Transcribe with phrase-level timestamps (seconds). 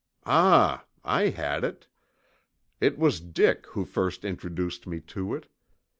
[0.25, 1.85] Ah, I had it.
[2.79, 5.47] It was Dick who first introduced me to it.